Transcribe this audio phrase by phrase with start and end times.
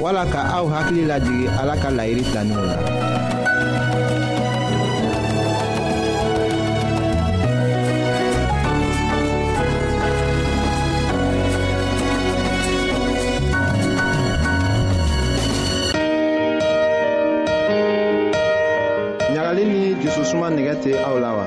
[0.00, 2.76] wala ka aw hakili lajigi ala ka layiri taninw la
[19.32, 21.46] laɲagali ni jususuma nigɛ tɛ aw la wa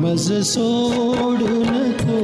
[0.00, 2.20] मज सोडु नको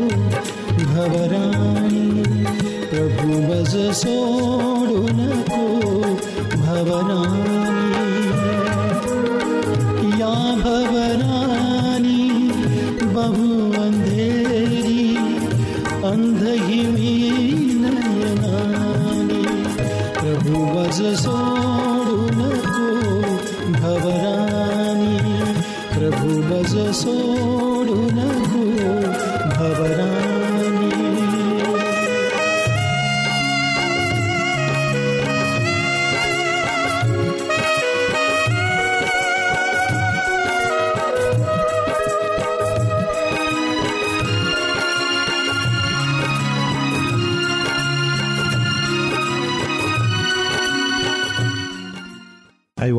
[0.92, 5.66] प्रभु मज सोडु नको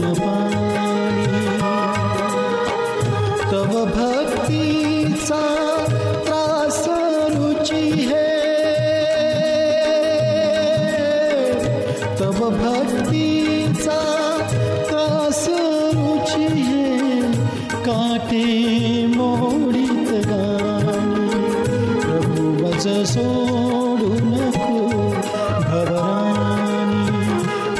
[23.82, 24.08] छोडु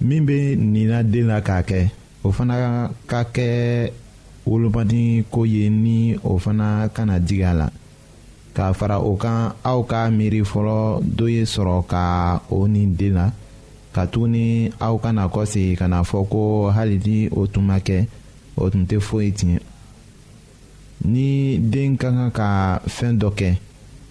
[0.00, 1.90] nina den na k'a kɛ
[2.24, 3.92] o fana ka kɛ
[4.46, 7.66] wolomadi ko ye ni o fana kana digi a la
[8.54, 13.18] k'a fara o kan aw ka miiri fɔlɔ ka o den
[15.76, 17.80] ka na fɔ ko hali ni o tun ma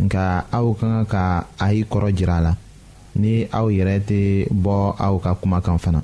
[0.00, 1.24] nka aw ka kan ka
[1.56, 2.52] a y'i kɔrɔ jira a la
[3.20, 4.18] ni aw yɛrɛ tɛ
[4.52, 4.74] bɔ
[5.06, 6.00] aw ka kumakan fana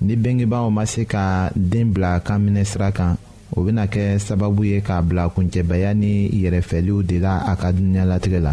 [0.00, 3.16] ni bengebaaw ma se ka den bila kan minɛ sira kan
[3.52, 8.40] o bena kɛ sababu ye k'a bila kuncɛbaya ni yɛrɛfɛliw de la a ka duniɲalatigɛ
[8.46, 8.52] la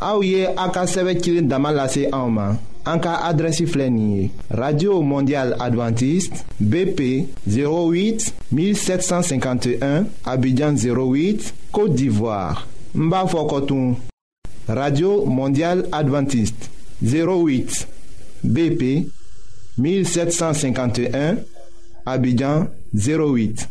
[0.00, 2.98] Aouye Aka a Damalase en Auma, en
[4.50, 13.94] radio mondial Adventiste bp 08 1751 abidjan 08 côte d'ivoire Mbafokotoum.
[14.68, 16.70] radio mondial Adventiste
[17.02, 17.86] 08
[18.42, 19.06] bp
[19.78, 21.36] 1751
[22.04, 23.70] abidjan 08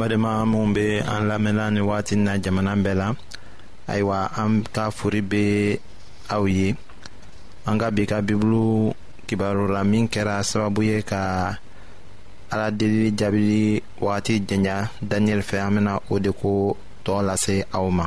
[0.00, 3.08] an minw be an lamɛnla ni wagati na jamana bɛɛ la
[3.88, 5.78] ayiwa an ka furi be
[6.30, 6.76] aw ye
[7.66, 8.94] an ka bi ka bibulu
[9.26, 11.56] kibarula la min kɛra sababu ye ka
[12.52, 14.76] ala delili jaabili wagati jɛnya
[15.08, 18.06] daniyɛli fɛ an bena o de ko tɔɔ lase aw ma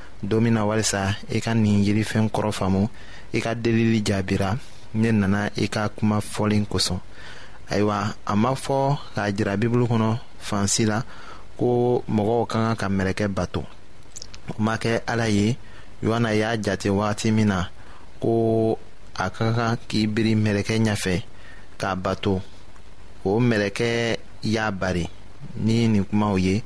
[0.23, 3.99] don min na walisa i e ka nin yirifɛn kɔrɔ faamu i e ka delili
[4.07, 4.49] jaabira
[5.01, 6.99] ne nana i e ka kuma fɔlen kosɔn
[7.71, 8.77] ayiwa a ma fɔ
[9.15, 10.09] k'a jira bibulu kɔnɔ
[10.47, 10.97] fansi la
[11.59, 11.69] ko
[12.15, 13.61] mɔgɔw ka kan ka mɛlɛkɛ bato
[14.53, 15.57] o ma kɛ ala ye
[16.03, 17.69] yohana y'a jate wagati min na
[18.19, 18.77] ko
[19.15, 21.15] a ka kan k'i biri mɛlɛkɛ ɲɛfɛ
[21.79, 22.41] k'a bato
[23.25, 23.89] o mɛlɛkɛ
[24.43, 25.09] y'a bari
[25.57, 26.63] ni nin kumaw ye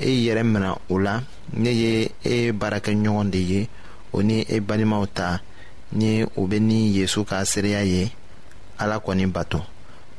[0.00, 1.22] e yɛrɛ mina o la
[1.60, 3.68] ne ye e baarakɛ ɲɔgɔn de ye
[4.16, 5.40] o ni e balimaw ta
[5.92, 8.10] ni u be ni yezu ka seereya ye
[8.78, 9.60] ala kɔni bato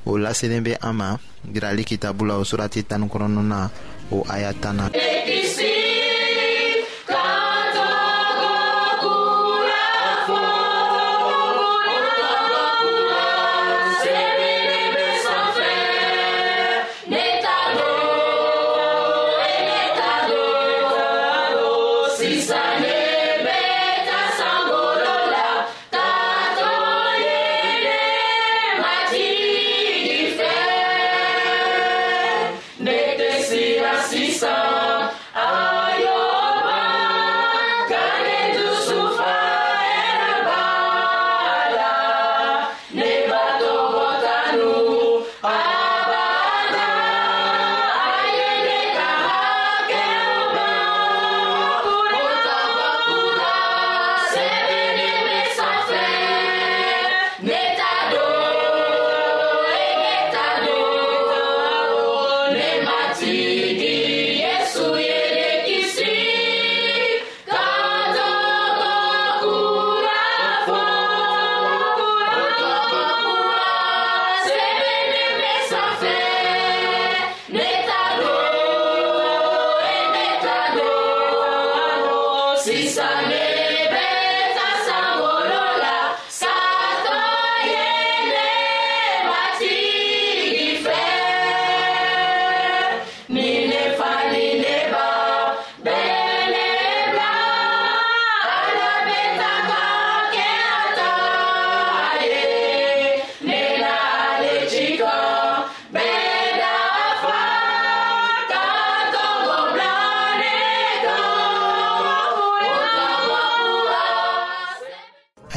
[0.05, 1.17] o laselen be an ma
[1.51, 3.69] yirali kitabu la o surati tanikɔrɔnɔna
[4.11, 4.89] o aya tan na.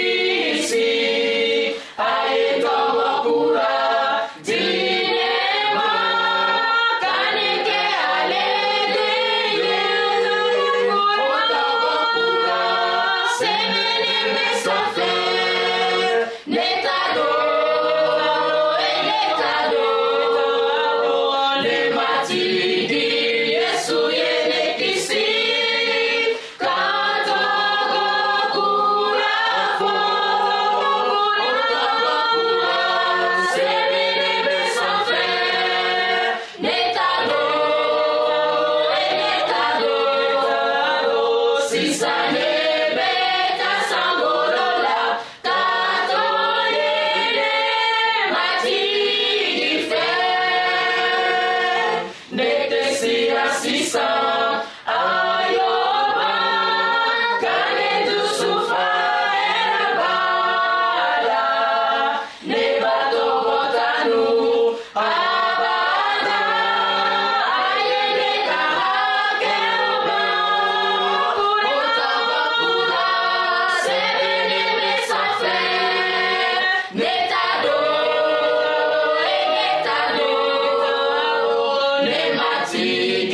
[82.77, 83.24] see.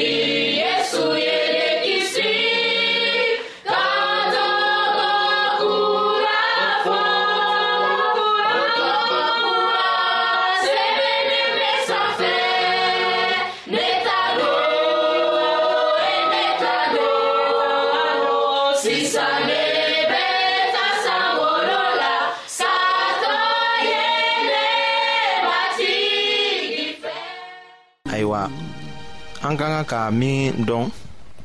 [29.51, 30.85] an ka kan ka min dɔn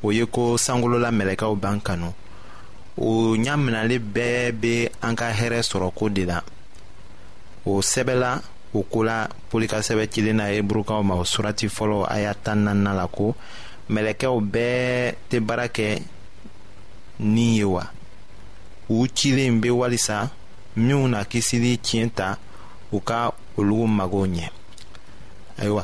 [0.03, 2.13] o ye ko sankolola mɛlɛkɛw b'an kanu
[2.97, 6.39] o ɲaminali bɛɛ be an ka hɛrɛ sɔrɔ ko de la
[7.67, 8.31] o sɛbɛla
[8.75, 12.35] o ko la poli ka sɛbɛ cilen na eburukaw ma o surati fɔlɔ ay'a y'a
[12.35, 13.35] tan naaninan la ko
[13.91, 15.99] mɛlɛkɛw bɛɛ tɛ baara kɛ
[17.19, 17.85] ni ye wa
[18.89, 20.31] u cilen be walisa
[20.77, 22.39] minw na kisili tiɲɛ ta
[22.93, 24.47] u ka olugu magow ɲɛ
[25.59, 25.83] ayiwa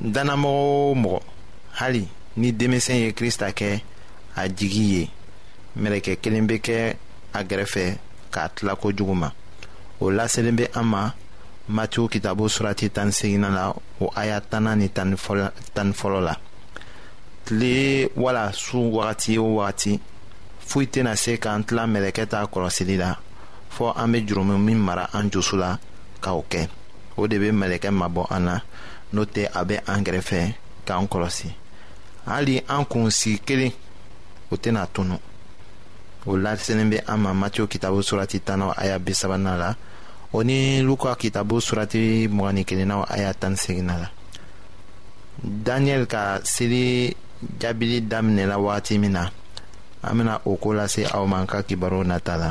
[0.00, 1.22] dannamɔgɔ o mɔgɔ
[1.74, 2.06] hali
[2.36, 3.70] ni denmisɛn ye krista kɛ
[4.40, 5.02] a jigi ye
[5.80, 6.96] mɛlɛkɛ kelen be kɛ
[7.32, 7.98] a gɛrɛfɛ
[8.32, 9.30] k'a tila kojugu ma
[10.00, 11.10] o laselen be an ma
[11.68, 16.34] matiw kitabu surati tan ni la o aya tanna ni tani fɔlɔ la
[17.44, 19.98] tile wala suu wagati o wagati
[20.64, 23.16] foyi tena se k'an tila mɛlɛkɛ ta kɔlɔsili la
[23.76, 25.78] fɔɔ an be jurumu min mara an jusu la
[26.20, 26.68] ka o kɛ
[27.16, 28.58] o de be mɛlɛkɛ mabɔ an na
[29.12, 30.54] n'o tɛ a be an gɛrɛfɛ
[30.86, 31.54] k'an kɔlɔsi
[32.26, 33.72] hali an kunsigi kelen
[34.50, 35.18] o tena tunu
[36.26, 39.76] o lasenin be an ma matiyo kitabu surati tanaw aya bisabana la
[40.32, 44.10] o ni luka kitabu surati mgani kelennaw aya tani segina la
[45.44, 47.14] daniyɛli ka seli
[47.60, 49.28] jaabili daminɛla wagati min na
[50.02, 52.50] an bena o ko lase aw ma an ka kibaru nata la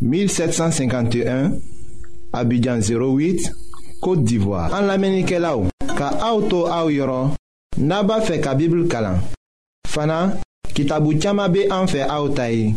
[0.00, 1.52] 1751
[2.32, 3.50] Abidjan 08
[4.00, 5.66] Kote d'Ivoire An la menike la ou
[5.98, 7.32] Ka auto a ou yoron
[7.82, 9.18] Naba fe ka bibl kalan
[9.88, 10.38] Fana
[10.74, 12.70] kitabu tchama be an fe a ou tayi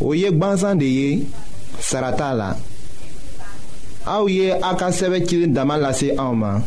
[0.00, 1.26] Ou yek ban zande ye
[1.80, 2.50] Sarata la
[4.08, 6.64] A ou ye a ka seve kilin daman la se a ou man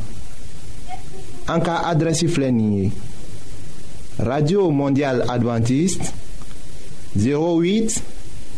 [1.49, 2.91] An ka adresi flenye
[4.21, 6.13] Radio Mondial Adventist
[7.17, 8.12] 08